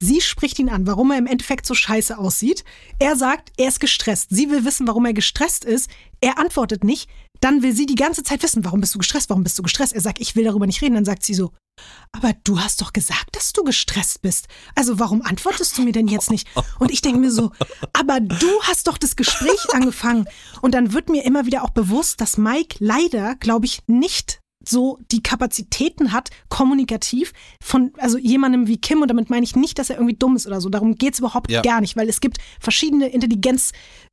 [0.03, 2.63] Sie spricht ihn an, warum er im Endeffekt so scheiße aussieht.
[2.97, 4.29] Er sagt, er ist gestresst.
[4.31, 5.91] Sie will wissen, warum er gestresst ist.
[6.21, 7.07] Er antwortet nicht.
[7.39, 9.29] Dann will sie die ganze Zeit wissen, warum bist du gestresst?
[9.29, 9.93] Warum bist du gestresst?
[9.93, 10.95] Er sagt, ich will darüber nicht reden.
[10.95, 11.51] Dann sagt sie so,
[12.11, 14.47] aber du hast doch gesagt, dass du gestresst bist.
[14.73, 16.47] Also warum antwortest du mir denn jetzt nicht?
[16.79, 17.51] Und ich denke mir so,
[17.93, 20.25] aber du hast doch das Gespräch angefangen.
[20.61, 24.99] Und dann wird mir immer wieder auch bewusst, dass Mike leider, glaube ich, nicht so
[25.11, 29.89] die Kapazitäten hat, kommunikativ, von also jemandem wie Kim, und damit meine ich nicht, dass
[29.89, 31.61] er irgendwie dumm ist oder so, darum geht's überhaupt Ja.
[31.61, 33.11] gar nicht, weil es gibt verschiedene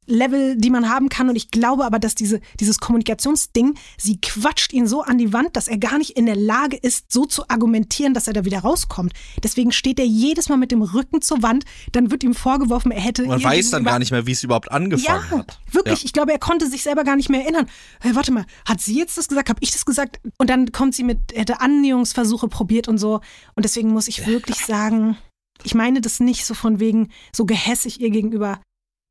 [0.09, 4.73] Intelligenzlevel, die man haben kann und ich glaube aber, dass diese, dieses Kommunikationsding, sie quatscht
[4.73, 7.49] ihn so an die Wand, dass er gar nicht in der Lage ist, so zu
[7.49, 9.12] argumentieren, dass er da wieder rauskommt.
[9.42, 13.01] Deswegen steht er jedes Mal mit dem Rücken zur Wand, dann wird ihm vorgeworfen, er
[13.01, 15.61] hätte Man weiß dann gar nicht mehr, wie es überhaupt angefangen ja, hat.
[15.71, 16.01] wirklich.
[16.01, 16.05] Ja.
[16.07, 17.66] Ich glaube, er konnte sich selber gar nicht mehr erinnern.
[18.01, 19.49] Hey, warte mal, hat sie jetzt das gesagt?
[19.49, 20.21] Habe ich das gesagt?
[20.38, 23.21] Und dann kommt sie mit, er hätte Annäherungsversuche probiert und so.
[23.55, 25.16] Und deswegen muss ich wirklich sagen,
[25.64, 28.61] ich meine das nicht so von wegen so gehässig ihr gegenüber.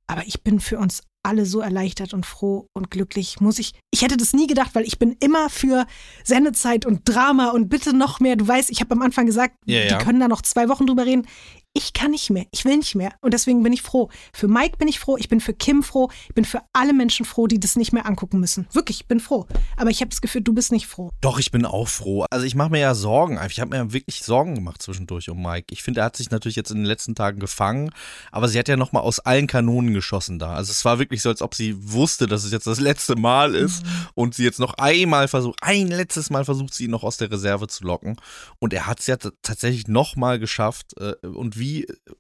[0.07, 3.41] Aber ich bin für uns alle so erleichtert und froh und glücklich.
[3.41, 5.85] Muss ich, ich hätte das nie gedacht, weil ich bin immer für
[6.23, 8.37] Sendezeit und Drama und bitte noch mehr.
[8.37, 9.97] Du weißt, ich habe am Anfang gesagt, Ja, ja.
[9.97, 11.27] die können da noch zwei Wochen drüber reden.
[11.77, 13.13] Ich kann nicht mehr, ich will nicht mehr.
[13.21, 14.09] Und deswegen bin ich froh.
[14.33, 17.23] Für Mike bin ich froh, ich bin für Kim froh, ich bin für alle Menschen
[17.23, 18.67] froh, die das nicht mehr angucken müssen.
[18.73, 19.45] Wirklich, ich bin froh.
[19.75, 21.11] Aber ich habe das Gefühl, du bist nicht froh.
[21.21, 22.25] Doch, ich bin auch froh.
[22.31, 23.39] Also ich mache mir ja Sorgen.
[23.47, 25.67] Ich habe mir ja wirklich Sorgen gemacht zwischendurch um Mike.
[25.69, 27.91] Ich finde, er hat sich natürlich jetzt in den letzten Tagen gefangen,
[28.31, 30.55] aber sie hat ja nochmal aus allen Kanonen geschossen da.
[30.55, 33.53] Also es war wirklich so, als ob sie wusste, dass es jetzt das letzte Mal
[33.53, 33.83] ist
[34.15, 37.29] und sie jetzt noch einmal versucht, ein letztes Mal versucht, sie ihn noch aus der
[37.29, 38.15] Reserve zu locken.
[38.57, 40.97] Und er hat es ja tatsächlich nochmal geschafft.
[40.99, 41.66] Äh, Und wie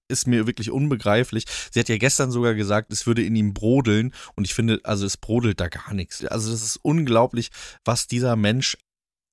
[0.07, 1.45] ist mir wirklich unbegreiflich.
[1.71, 4.13] Sie hat ja gestern sogar gesagt, es würde in ihm brodeln.
[4.35, 6.23] Und ich finde, also es brodelt da gar nichts.
[6.25, 7.49] Also das ist unglaublich,
[7.85, 8.77] was dieser Mensch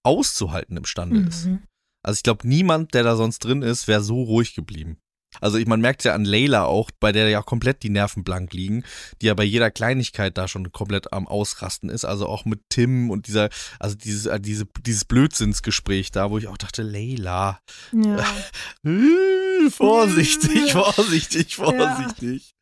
[0.05, 1.47] auszuhalten imstande ist.
[1.47, 1.63] Mhm.
[2.03, 4.99] Also ich glaube, niemand, der da sonst drin ist, wäre so ruhig geblieben.
[5.41, 8.53] Also ich, man merkt ja an Layla auch, bei der ja komplett die Nerven blank
[8.53, 8.85] liegen,
[9.21, 12.05] die ja bei jeder Kleinigkeit da schon komplett am Ausrasten ist.
[12.05, 13.49] Also auch mit Tim und dieser,
[13.79, 17.59] also dieses, äh, diese, dieses Blödsinnsgespräch da, wo ich auch dachte, Layla,
[17.93, 18.25] Ja.
[19.77, 20.93] vorsichtig, Ja.
[20.93, 22.53] vorsichtig, vorsichtig.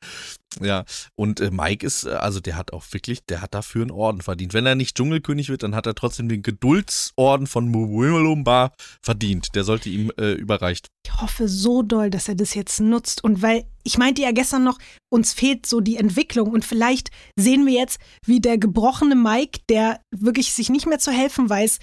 [0.61, 0.85] Ja,
[1.15, 4.21] und äh, Mike ist, äh, also der hat auch wirklich, der hat dafür einen Orden
[4.21, 4.53] verdient.
[4.53, 9.55] Wenn er nicht Dschungelkönig wird, dann hat er trotzdem den Geduldsorden von Mwilumba verdient.
[9.55, 10.89] Der sollte ihm äh, überreicht.
[11.07, 13.25] Ich hoffe so doll, dass er das jetzt nutzt.
[13.25, 14.79] Und weil, ich meinte ja gestern noch,
[15.11, 16.51] uns fehlt so die Entwicklung.
[16.51, 21.13] Und vielleicht sehen wir jetzt, wie der gebrochene Mike, der wirklich sich nicht mehr zu
[21.13, 21.79] helfen weiß,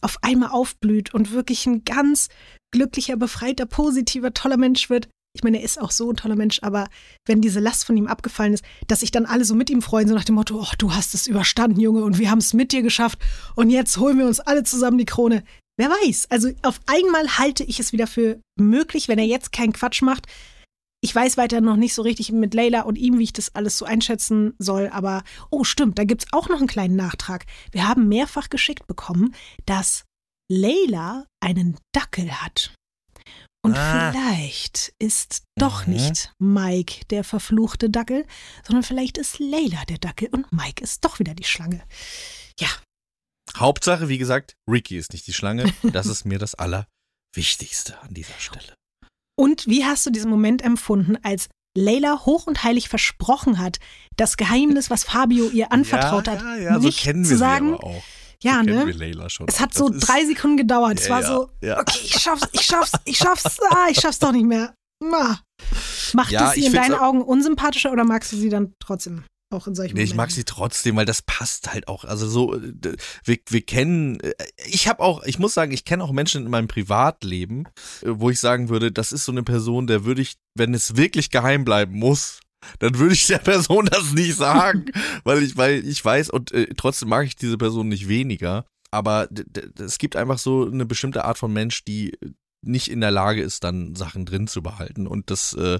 [0.00, 2.28] auf einmal aufblüht und wirklich ein ganz
[2.72, 5.08] glücklicher, befreiter, positiver, toller Mensch wird.
[5.32, 6.88] Ich meine, er ist auch so ein toller Mensch, aber
[7.26, 10.08] wenn diese Last von ihm abgefallen ist, dass sich dann alle so mit ihm freuen,
[10.08, 12.72] so nach dem Motto, oh, du hast es überstanden, Junge, und wir haben es mit
[12.72, 13.18] dir geschafft
[13.54, 15.44] und jetzt holen wir uns alle zusammen die Krone.
[15.76, 16.26] Wer weiß?
[16.30, 20.26] Also auf einmal halte ich es wieder für möglich, wenn er jetzt keinen Quatsch macht.
[21.02, 23.78] Ich weiß weiter noch nicht so richtig mit Layla und ihm, wie ich das alles
[23.78, 27.46] so einschätzen soll, aber oh, stimmt, da gibt's auch noch einen kleinen Nachtrag.
[27.72, 29.34] Wir haben mehrfach geschickt bekommen,
[29.64, 30.04] dass
[30.50, 32.74] Layla einen Dackel hat.
[33.62, 34.10] Und Ah.
[34.10, 35.92] vielleicht ist doch Mhm.
[35.94, 38.26] nicht Mike der verfluchte Dackel,
[38.66, 41.82] sondern vielleicht ist Layla der Dackel und Mike ist doch wieder die Schlange.
[42.58, 42.68] Ja,
[43.56, 45.64] Hauptsache, wie gesagt, Ricky ist nicht die Schlange.
[45.94, 48.74] Das ist mir das Allerwichtigste an dieser Stelle.
[49.40, 53.78] Und wie hast du diesen Moment empfunden, als Layla hoch und heilig versprochen hat,
[54.16, 57.78] das Geheimnis, was Fabio ihr anvertraut ja, hat, Ja, ja, nicht so kennen zu sagen?
[58.42, 59.24] Ja, so ne?
[59.46, 61.00] Es hat Das so drei Sekunden gedauert.
[61.00, 64.44] es war so, okay, ich schaff's, ich schaff's, ich schaff's, ah, ich schaff's doch nicht
[64.44, 64.74] mehr.
[65.02, 65.38] Ah.
[66.12, 69.74] Macht es sie in deinen Augen unsympathischer oder magst du sie dann trotzdem auch in
[69.74, 70.36] solchen Nee, ich mag Momenten?
[70.36, 72.04] sie trotzdem, weil das passt halt auch.
[72.04, 74.32] Also so, äh, wir, wir kennen, äh,
[74.66, 77.66] ich habe auch, ich muss sagen, ich kenne auch Menschen in meinem Privatleben,
[78.02, 80.96] äh, wo ich sagen würde, das ist so eine Person, der würde ich, wenn es
[80.96, 82.40] wirklich geheim bleiben muss,
[82.78, 84.86] dann würde ich der Person das nicht sagen,
[85.24, 88.64] weil ich, weil ich weiß und äh, trotzdem mag ich diese Person nicht weniger.
[88.92, 89.28] Aber
[89.78, 92.18] es gibt einfach so eine bestimmte Art von Mensch, die
[92.62, 95.06] nicht in der Lage ist, dann Sachen drin zu behalten.
[95.06, 95.78] Und das, äh,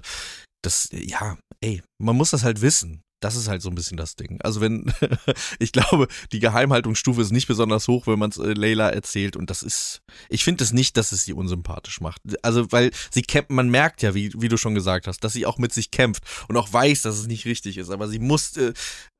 [0.63, 3.01] das, ja, ey, man muss das halt wissen.
[3.21, 4.39] Das ist halt so ein bisschen das Ding.
[4.41, 4.91] Also wenn,
[5.59, 9.49] ich glaube, die Geheimhaltungsstufe ist nicht besonders hoch, wenn man es äh, Layla erzählt und
[9.49, 12.21] das ist, ich finde es nicht, dass es sie unsympathisch macht.
[12.41, 15.45] Also weil sie kämpft, man merkt ja, wie, wie du schon gesagt hast, dass sie
[15.45, 18.57] auch mit sich kämpft und auch weiß, dass es nicht richtig ist, aber sie muss,
[18.57, 18.73] äh,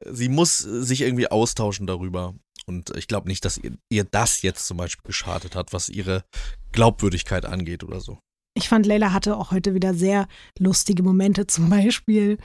[0.06, 2.36] sie muss sich irgendwie austauschen darüber.
[2.66, 6.24] Und ich glaube nicht, dass ihr, ihr das jetzt zum Beispiel geschadet hat, was ihre
[6.72, 8.20] Glaubwürdigkeit angeht oder so.
[8.54, 10.28] Ich fand, Leila hatte auch heute wieder sehr
[10.60, 11.48] lustige Momente.
[11.48, 12.38] Zum Beispiel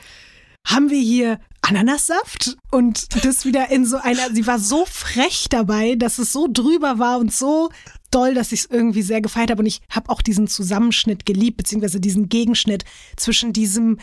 [0.67, 5.95] haben wir hier Ananassaft und das wieder in so einer, sie war so frech dabei,
[5.95, 7.71] dass es so drüber war und so
[8.11, 9.61] doll, dass ich es irgendwie sehr gefeiert habe.
[9.61, 12.85] Und ich habe auch diesen Zusammenschnitt geliebt, beziehungsweise diesen Gegenschnitt
[13.17, 13.99] zwischen diesem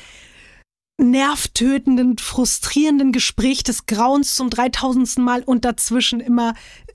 [0.97, 5.17] nervtötenden, frustrierenden Gespräch des Grauens zum 3000.
[5.17, 6.54] Mal und dazwischen immer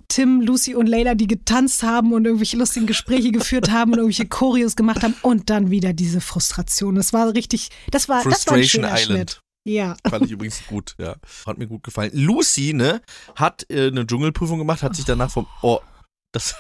[0.09, 4.26] Tim, Lucy und Layla, die getanzt haben und irgendwelche lustigen Gespräche geführt haben und irgendwelche
[4.26, 6.94] Choreos gemacht haben und dann wieder diese Frustration.
[6.94, 9.33] Das war richtig, das war, das war ein schöner Island.
[9.33, 9.40] Schnitt.
[9.64, 9.97] Ja.
[10.09, 11.16] Fand ich übrigens gut, ja.
[11.47, 12.11] Hat mir gut gefallen.
[12.14, 13.03] Lucy, ne,
[13.37, 15.47] hat äh, eine Dschungelprüfung gemacht, hat sich danach vom.
[15.62, 15.81] Oh,
[16.33, 16.55] das.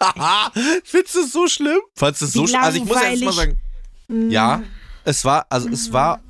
[0.84, 1.80] Findest du es so schlimm?
[1.96, 2.62] Fandest du es so schlimm?
[2.62, 3.60] Also ich muss ja jetzt mal sagen,
[4.08, 4.62] ja,
[5.04, 6.20] es war, also es war.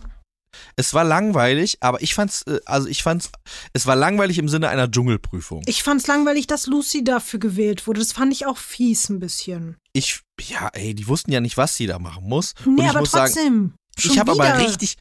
[0.77, 3.31] Es war langweilig, aber ich fand's, äh, also ich fand's,
[3.73, 5.63] es war langweilig im Sinne einer Dschungelprüfung.
[5.67, 7.99] Ich fand's langweilig, dass Lucy dafür gewählt wurde.
[7.99, 9.79] Das fand ich auch fies ein bisschen.
[9.93, 12.55] Ich, ja, ey, die wussten ja nicht, was sie da machen muss.
[12.65, 13.75] Nee, aber sagen, trotzdem.
[13.99, 14.97] schon ich habe aber richtig,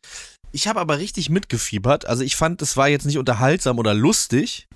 [0.54, 2.06] ich habe aber richtig mitgefiebert.
[2.06, 4.68] Also ich fand, es war jetzt nicht unterhaltsam oder lustig,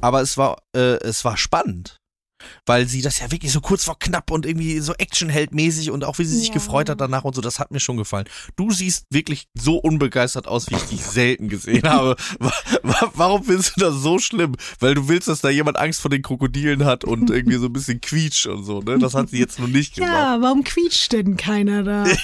[0.00, 1.98] aber es war, äh, es war spannend.
[2.66, 6.18] Weil sie das ja wirklich so kurz vor knapp und irgendwie so Actionheldmäßig und auch
[6.18, 6.54] wie sie sich Ja.
[6.54, 8.26] gefreut hat danach und so, das hat mir schon gefallen.
[8.56, 12.16] Du siehst wirklich so unbegeistert aus, wie ich dich selten gesehen habe.
[12.38, 14.56] Wa- wa- Warum findest du das so schlimm?
[14.80, 17.72] Weil du willst, dass da jemand Angst vor den Krokodilen hat und irgendwie so ein
[17.72, 18.98] bisschen quietscht und so, ne?
[18.98, 20.12] Das hat sie jetzt noch nicht gemacht.
[20.12, 22.04] Ja, warum quietscht denn keiner da?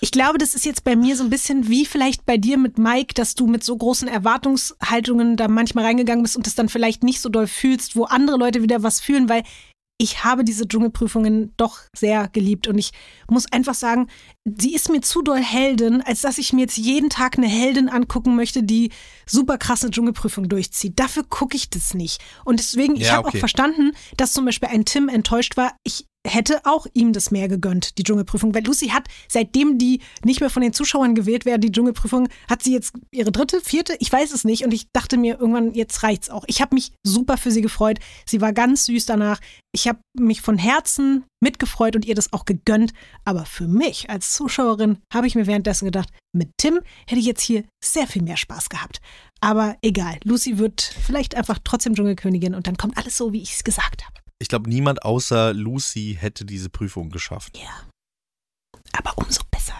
[0.00, 2.78] Ich glaube, das ist jetzt bei mir so ein bisschen wie vielleicht bei dir mit
[2.78, 7.02] Mike, dass du mit so großen Erwartungshaltungen da manchmal reingegangen bist und das dann vielleicht
[7.02, 9.42] nicht so doll fühlst, wo andere Leute wieder was fühlen, weil
[9.98, 12.90] ich habe diese Dschungelprüfungen doch sehr geliebt und ich
[13.30, 14.08] muss einfach sagen,
[14.44, 17.88] sie ist mir zu doll Heldin, als dass ich mir jetzt jeden Tag eine Heldin
[17.88, 18.90] angucken möchte, die
[19.26, 20.98] super krasse Dschungelprüfung durchzieht.
[21.00, 22.20] Dafür gucke ich das nicht.
[22.44, 23.38] Und deswegen, ich Ja, habe okay.
[23.38, 25.74] auch verstanden, dass zum Beispiel ein Tim enttäuscht war.
[25.82, 30.40] Ich hätte auch ihm das mehr gegönnt, die Dschungelprüfung, weil Lucy hat, seitdem die nicht
[30.40, 34.12] mehr von den Zuschauern gewählt werden, die Dschungelprüfung, hat sie jetzt ihre dritte, vierte, ich
[34.12, 36.44] weiß es nicht und ich dachte mir irgendwann, jetzt reicht's auch.
[36.46, 37.98] Ich habe mich super für sie gefreut.
[38.26, 39.40] Sie war ganz süß danach.
[39.72, 42.92] Ich habe mich von Herzen mitgefreut und ihr das auch gegönnt,
[43.24, 47.42] aber für mich als Zuschauerin habe ich mir währenddessen gedacht, mit Tim hätte ich jetzt
[47.42, 49.00] hier sehr viel mehr Spaß gehabt.
[49.40, 53.52] Aber egal, Lucy wird vielleicht einfach trotzdem Dschungelkönigin und dann kommt alles so, wie ich
[53.52, 54.25] es gesagt habe.
[54.38, 57.56] Ich glaube, niemand außer Lucy hätte diese Prüfung geschafft.
[57.56, 57.70] Ja.
[58.92, 59.74] Aber umso besser.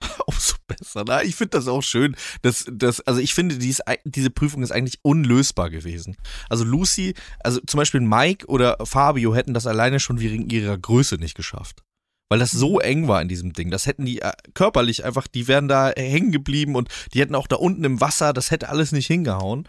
[0.26, 1.04] Umso besser.
[1.06, 2.16] Na, ich finde das auch schön.
[2.42, 6.16] Dass, dass, also ich finde, dies, diese Prüfung ist eigentlich unlösbar gewesen.
[6.48, 11.16] Also Lucy, also zum Beispiel Mike oder Fabio hätten das alleine schon wegen ihrer Größe
[11.16, 11.82] nicht geschafft.
[12.28, 13.70] Weil das so eng war in diesem Ding.
[13.70, 17.46] Das hätten die äh, körperlich einfach, die wären da hängen geblieben und die hätten auch
[17.46, 19.66] da unten im Wasser, das hätte alles nicht hingehauen.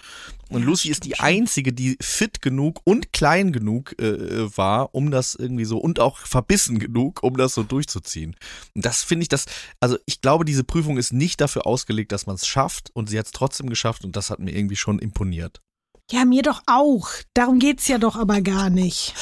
[0.50, 5.36] Und Lucy ist die einzige, die fit genug und klein genug äh, war, um das
[5.36, 8.36] irgendwie so und auch verbissen genug, um das so durchzuziehen.
[8.74, 9.46] Und das finde ich, das,
[9.80, 13.20] also ich glaube, diese Prüfung ist nicht dafür ausgelegt, dass man es schafft und sie
[13.20, 15.62] hat es trotzdem geschafft und das hat mir irgendwie schon imponiert.
[16.12, 17.10] Ja, mir doch auch.
[17.36, 19.14] Darum geht's ja doch aber gar nicht.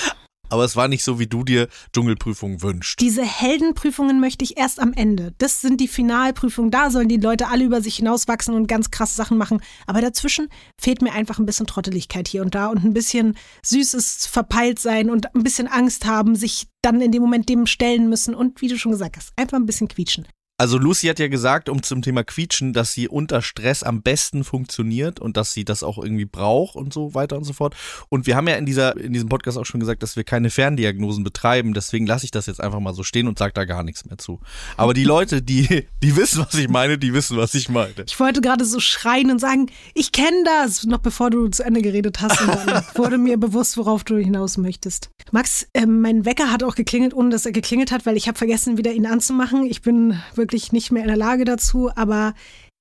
[0.50, 3.00] Aber es war nicht so, wie du dir Dschungelprüfung wünschst.
[3.00, 5.34] Diese Heldenprüfungen möchte ich erst am Ende.
[5.38, 6.72] Das sind die Finalprüfungen.
[6.72, 9.62] Da sollen die Leute alle über sich hinauswachsen und ganz krasse Sachen machen.
[9.86, 14.28] Aber dazwischen fehlt mir einfach ein bisschen Trotteligkeit hier und da und ein bisschen süßes
[14.28, 18.34] verpeilt sein und ein bisschen Angst haben, sich dann in dem Moment dem stellen müssen
[18.34, 20.28] und wie du schon gesagt hast, einfach ein bisschen quietschen.
[20.60, 24.43] Also Lucy hat ja gesagt, um zum Thema Quietschen, dass sie unter Stress am besten
[24.43, 27.76] funktioniert und dass sie das auch irgendwie braucht und so weiter und so fort.
[28.10, 30.50] Und wir haben ja in dieser in diesem Podcast auch schon gesagt, dass wir keine
[30.50, 31.76] Ferndiagnosen betreiben.
[31.76, 34.17] Deswegen lasse ich das jetzt einfach mal so stehen und sage da gar nichts mehr
[34.17, 34.39] zu.
[34.78, 37.93] Aber die Leute, die die wissen, was ich meine, die wissen, was ich meine.
[38.08, 41.84] Ich wollte gerade so schreien und sagen, ich kenne das, noch bevor du zu Ende
[41.84, 42.41] geredet hast.
[42.41, 45.12] Und dann wurde mir bewusst, worauf du hinaus möchtest.
[45.32, 48.39] Max, ähm, mein Wecker hat auch geklingelt, ohne dass er geklingelt hat, weil ich habe
[48.39, 49.63] vergessen, wieder ihn anzumachen.
[49.63, 52.34] Ich bin wirklich nicht mehr in der Lage dazu, aber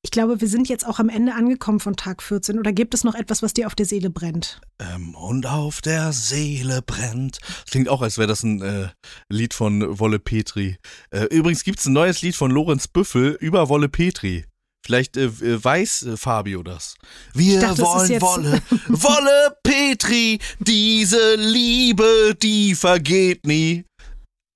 [0.02, 2.60] ich glaube, wir sind jetzt auch am Ende angekommen von Tag 14.
[2.60, 4.60] Oder gibt es noch etwas, was dir auf der Seele brennt?
[4.78, 7.38] Ähm, und auf der Seele brennt.
[7.40, 8.88] Das klingt auch, als wäre das ein äh,
[9.28, 10.76] Lied von Wolle Petri.
[11.10, 14.44] Äh, übrigens gibt's ein neues Lied von Lorenz Büffel über Wolle Petri.
[14.84, 16.94] Vielleicht äh, äh, weiß äh, Fabio das.
[17.34, 23.84] Wir dachte, es wollen jetzt- Wolle, Wolle Petri, diese Liebe, die vergeht nie.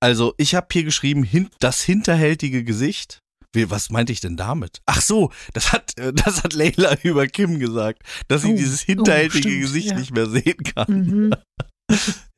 [0.01, 3.21] Also, ich habe hier geschrieben, hin, das hinterhältige Gesicht.
[3.53, 4.81] Wie, was meinte ich denn damit?
[4.85, 8.83] Ach so, das hat, äh, das hat Leila über Kim gesagt, dass sie Oh, dieses
[8.83, 9.99] oh, hinterhältige stimmt, Gesicht ja.
[9.99, 10.91] nicht mehr sehen kann.
[10.91, 11.33] Mhm.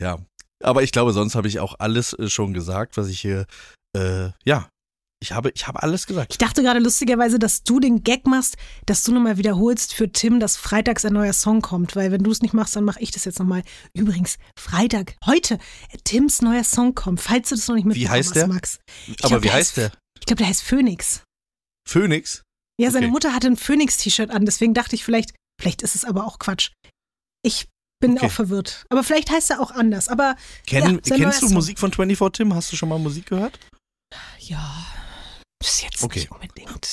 [0.02, 0.18] Ja,
[0.64, 3.46] aber ich glaube, sonst habe ich auch alles äh, schon gesagt, was ich hier,
[3.96, 4.68] äh, ja,
[5.24, 6.32] ich habe, ich habe alles gesagt.
[6.34, 10.40] Ich dachte gerade lustigerweise, dass du den Gag machst, dass du nochmal wiederholst für Tim,
[10.40, 13.12] dass freitags ein neuer Song kommt, weil wenn du es nicht machst, dann mache ich
[13.12, 13.64] das jetzt nochmal.
[13.94, 15.58] Übrigens, Freitag, heute,
[16.04, 18.48] Tims neuer Song kommt, falls du das noch nicht mitbekommen heißt hast, der?
[18.48, 18.80] Max.
[19.08, 19.92] Ich aber glaub, wie der heißt der?
[20.20, 21.24] Ich glaube, der heißt Phoenix.
[21.88, 22.44] Phoenix?
[22.80, 23.12] Ja, seine Okay.
[23.14, 26.72] Mutter hatte ein Phoenix-T-Shirt an, deswegen dachte ich vielleicht, vielleicht ist es aber auch Quatsch.
[27.46, 27.68] Ich
[28.02, 28.26] bin Okay.
[28.26, 28.86] auch verwirrt.
[28.90, 30.10] Aber vielleicht heißt er auch anders.
[30.10, 31.50] Aber Kenn, Ja, kennst du.
[31.50, 32.54] Musik von 24 Tim?
[32.56, 33.58] Hast du schon mal Musik gehört?
[34.40, 34.86] ja,
[35.64, 36.20] bis jetzt Okay.
[36.20, 36.90] nicht unbedingt.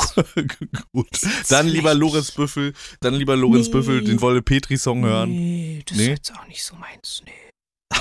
[0.93, 1.09] Gut.
[1.49, 3.73] Dann lieber Lorenz Büffel, dann lieber Lorenz Nee.
[3.73, 5.31] Büffel den Wolle Petri Song hören.
[5.31, 6.03] Nee, das Nee?
[6.05, 7.23] ist jetzt auch nicht so meins.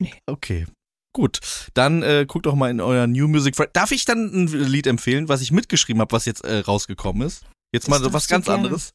[0.00, 0.14] Nee.
[0.26, 0.66] Okay.
[1.12, 1.40] Gut,
[1.74, 3.56] dann äh, guckt doch mal in euer New Music.
[3.72, 7.44] Darf ich dann ein Lied empfehlen, was ich mitgeschrieben habe, was jetzt äh, rausgekommen ist?
[7.74, 8.90] Jetzt Das mal so was ganz anderes.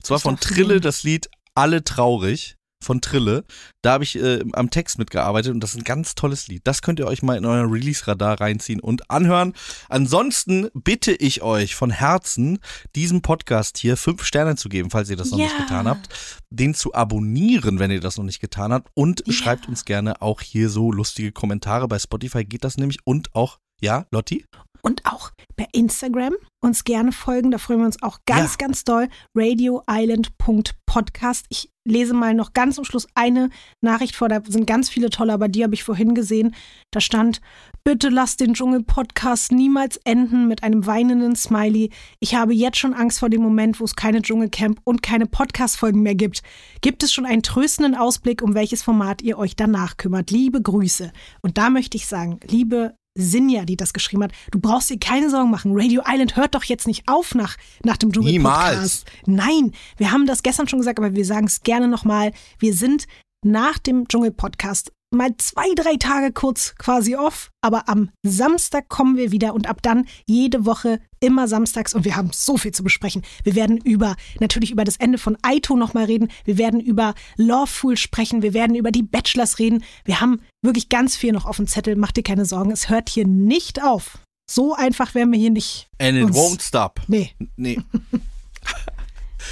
[0.00, 3.44] Und zwar von Trille das Lied Alle traurig von Trille.
[3.82, 6.62] Da habe ich äh, am Text mitgearbeitet und das ist ein ganz tolles Lied.
[6.64, 9.52] Das könnt ihr euch mal in euer Release-Radar reinziehen und anhören.
[9.88, 12.58] Ansonsten bitte ich euch von Herzen,
[12.94, 15.62] diesem Podcast hier fünf Sterne zu geben, falls ihr das noch nicht Ja.
[15.64, 16.08] getan habt.
[16.50, 18.90] Den zu abonnieren, wenn ihr das noch nicht getan habt.
[18.94, 19.32] Und Ja.
[19.32, 21.88] schreibt uns gerne auch hier so lustige Kommentare.
[21.88, 22.98] Bei Spotify geht das nämlich.
[23.04, 24.44] Und auch, ja, Lotti?
[24.84, 27.50] Und auch bei Instagram uns gerne folgen.
[27.50, 28.56] Da freuen wir uns auch ganz, Ja.
[28.66, 29.08] ganz doll.
[29.34, 31.46] radioisland.podcast.
[31.48, 33.48] Ich lese mal noch ganz zum Schluss eine
[33.82, 34.28] Nachricht vor.
[34.28, 36.54] Da sind ganz viele tolle, aber die habe ich vorhin gesehen.
[36.90, 37.40] Da stand,
[37.82, 41.90] bitte lasst den Dschungel-Podcast niemals enden mit einem weinenden Smiley.
[42.20, 46.02] Ich habe jetzt schon Angst vor dem Moment, wo es keine Dschungelcamp und keine Podcast-Folgen
[46.02, 46.42] mehr gibt.
[46.82, 50.30] Gibt es schon einen tröstenden Ausblick, um welches Format ihr euch danach kümmert?
[50.30, 51.10] Liebe Grüße.
[51.42, 55.30] Und da möchte ich sagen, liebe Sinja, die das geschrieben hat, du brauchst dir keine
[55.30, 55.72] Sorgen machen.
[55.74, 59.06] Radio Island hört doch jetzt nicht auf nach, nach dem Dschungel-Podcast.
[59.26, 62.32] Nein, wir haben das gestern schon gesagt, aber wir sagen es gerne nochmal.
[62.58, 63.06] Wir sind
[63.44, 69.32] nach dem Dschungel-Podcast mal zwei, drei Tage kurz quasi off, aber am Samstag kommen wir
[69.32, 73.22] wieder und ab dann jede Woche immer samstags und wir haben so viel zu besprechen.
[73.42, 77.96] Wir werden über, natürlich über das Ende von Aito nochmal reden, wir werden über Lawful
[77.96, 79.82] sprechen, wir werden über die Bachelors reden.
[80.04, 83.08] Wir haben wirklich ganz viel noch auf dem Zettel, mach dir keine Sorgen, es hört
[83.08, 84.18] hier nicht auf.
[84.50, 85.88] So einfach werden wir hier nicht.
[85.98, 87.00] And it won't stop.
[87.08, 87.80] Nee, Nee.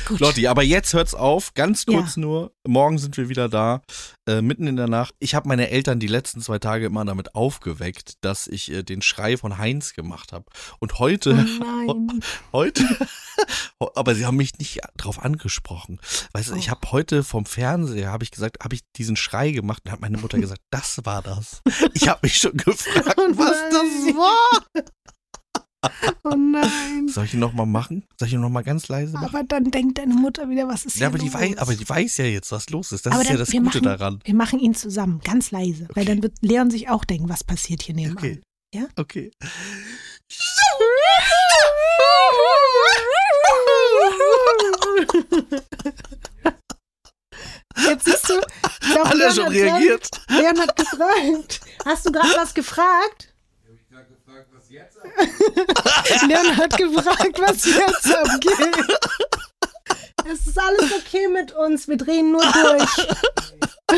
[0.07, 0.21] gut.
[0.21, 1.55] Lotti, aber jetzt hört's auf.
[1.55, 2.21] Ganz kurz Ja.
[2.23, 2.53] nur.
[2.67, 3.83] Morgen sind wir wieder da.
[4.27, 5.15] Äh, mitten in der Nacht.
[5.19, 9.03] Ich habe meine Eltern die letzten zwei Tage immer damit aufgeweckt, dass ich äh, den
[9.03, 10.45] Schrei von Heinz gemacht habe.
[10.79, 11.45] Und heute,
[11.89, 12.07] Oh
[12.53, 12.85] heute,
[13.97, 15.99] aber sie haben mich nicht drauf angesprochen.
[16.33, 16.71] Weißt du, ich Oh.
[16.73, 20.19] habe heute vom Fernseher, habe ich gesagt, habe ich diesen Schrei gemacht und hat meine
[20.19, 21.63] Mutter gesagt, das war das.
[21.95, 24.85] Ich habe mich schon gefragt, Oh was das war.
[26.25, 27.09] Oh nein.
[27.09, 28.05] Soll ich ihn nochmal machen?
[28.19, 29.27] Soll ich ihn nochmal ganz leise machen?
[29.35, 31.35] Aber dann denkt deine Mutter wieder, was ist Ja, hier aber die, los?
[31.35, 33.05] weiß, aber die weiß ja jetzt, was los ist.
[33.07, 34.21] Das Aber ist ja dann- das wir Gute machen, daran.
[34.25, 37.83] Wir machen ihn zusammen, ganz leise, weil dann wird Leon sich auch denken, was passiert
[37.83, 38.19] hier nebenan.
[38.19, 38.41] Okay.
[38.73, 38.87] Ja?
[38.97, 39.33] Okay.
[47.77, 48.35] Jetzt siehst du,
[48.83, 50.09] ich glaub, er Leon schon reagiert?
[50.29, 51.61] Gerade, Leon hat gefragt.
[51.85, 53.32] Hast du gerade was gefragt?
[56.29, 58.87] Leon hat gefragt, was jetzt abgeht.
[60.25, 63.07] Es ist alles okay mit uns, wir drehen nur durch.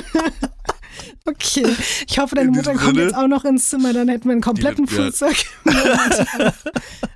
[1.27, 1.67] Okay,
[2.07, 4.33] ich hoffe, deine In Mutter kommt Sinne- jetzt auch noch ins Zimmer, dann hätten wir
[4.33, 4.87] einen kompletten.
[4.87, 5.45] Fullcircle.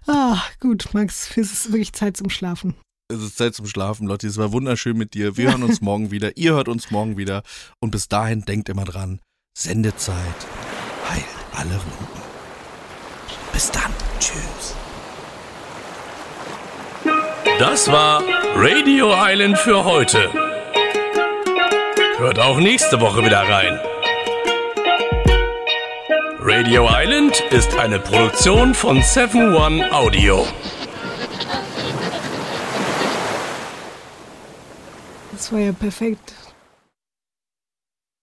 [0.07, 2.75] ah, gut, Max, es ist wirklich Zeit zum Schlafen.
[3.13, 4.27] Es ist Zeit zum Schlafen, Lotti.
[4.27, 5.37] Es war wunderschön mit dir.
[5.37, 6.37] Wir hören uns morgen wieder.
[6.37, 7.43] Ihr hört uns morgen wieder.
[7.81, 9.21] Und bis dahin denkt immer dran:
[9.57, 10.17] Sendezeit
[11.09, 12.18] heilt alle Wunden.
[13.53, 13.95] Bis dann.
[14.21, 14.75] Tschüss.
[17.59, 18.23] Das war
[18.55, 20.31] Radio Island für heute.
[22.19, 23.81] Hört auch nächste Woche wieder rein.
[26.41, 30.47] Radio Island ist eine Produktion von 7 One Audio.
[35.33, 36.38] Das war ja perfekt.